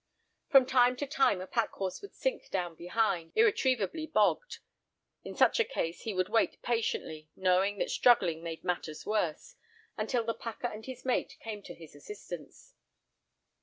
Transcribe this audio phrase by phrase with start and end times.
[0.49, 4.57] From time to time a pack horse would sink down behind, irretrievably bogged.
[5.23, 9.57] In such a case he would wait patiently, knowing that struggling made matters worse,
[9.97, 12.73] until the packer and his mate came to his assistance.